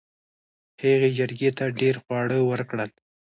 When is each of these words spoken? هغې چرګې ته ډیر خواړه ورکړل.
هغې 0.81 1.09
چرګې 1.17 1.49
ته 1.57 1.65
ډیر 1.79 1.95
خواړه 2.03 2.37
ورکړل. 2.49 2.89